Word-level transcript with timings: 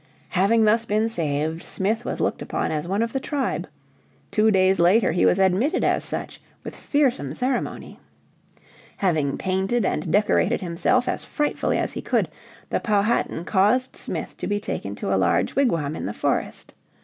Having 0.29 0.65
thus 0.65 0.83
been 0.83 1.07
saved, 1.07 1.61
Smith 1.61 2.03
was 2.05 2.19
looked 2.19 2.41
upon 2.41 2.71
as 2.71 2.87
one 2.87 3.03
of 3.03 3.13
the 3.13 3.19
tribe. 3.19 3.67
Two 4.31 4.49
days 4.49 4.79
later 4.79 5.11
he 5.11 5.27
was 5.27 5.37
admitted 5.37 5.83
as 5.83 6.03
such 6.03 6.41
with 6.63 6.75
fearsome 6.75 7.35
ceremony. 7.35 7.99
Having 8.97 9.37
painted 9.37 9.85
and 9.85 10.11
decorated 10.11 10.59
himself 10.61 11.07
as 11.07 11.23
frightfully 11.23 11.77
as 11.77 11.93
he 11.93 12.01
could, 12.01 12.29
the 12.71 12.79
Powhatan 12.79 13.45
caused 13.45 13.95
Smith 13.95 14.35
to 14.37 14.47
be 14.47 14.59
taken 14.59 14.95
to 14.95 15.13
a 15.13 15.19
large 15.21 15.55
wigwam 15.55 15.95
in 15.95 16.07
the 16.07 16.13
forest. 16.13 16.73